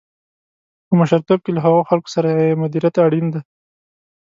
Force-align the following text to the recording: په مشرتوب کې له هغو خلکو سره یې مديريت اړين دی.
په 0.87 0.93
مشرتوب 0.99 1.39
کې 1.43 1.51
له 1.55 1.61
هغو 1.65 1.81
خلکو 1.89 2.09
سره 2.15 2.27
یې 2.37 2.59
مديريت 2.61 2.95
اړين 3.05 3.25
دی. 3.33 3.41